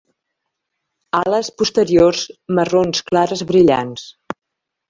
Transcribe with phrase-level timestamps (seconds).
[1.19, 2.23] Ales posteriors
[2.61, 4.09] marrons clares brillants.